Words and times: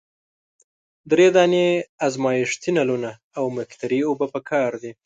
دری 1.11 1.27
دانې 1.35 1.67
ازمیښتي 2.05 2.69
نلونه 2.77 3.11
او 3.37 3.45
مقطرې 3.57 3.99
اوبه 4.09 4.25
پکار 4.33 4.71
دي. 4.81 4.91